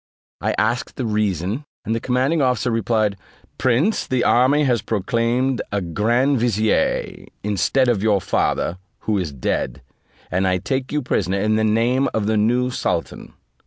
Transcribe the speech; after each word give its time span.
I 0.41 0.55
asked 0.57 0.95
the 0.95 1.05
reason, 1.05 1.63
and 1.85 1.93
the 1.93 1.99
commanding 1.99 2.41
officer 2.41 2.71
replied, 2.71 3.17
"Prince, 3.59 4.07
the 4.07 4.23
army 4.23 4.63
has 4.63 4.81
proclaimed 4.81 5.61
the 5.69 5.79
grand 5.81 6.39
vizier, 6.39 7.27
instead 7.43 7.87
of 7.87 8.01
your 8.01 8.19
father, 8.19 8.79
who 9.01 9.19
is 9.19 9.31
dead, 9.31 9.83
and 10.31 10.47
I 10.47 10.57
take 10.57 10.91
you 10.91 11.03
prisoner 11.03 11.39
in 11.39 11.55
the 11.55 11.63
name 11.63 12.09
of 12.15 12.25
the 12.25 12.35
new 12.35 12.71
sultan." 12.71 13.33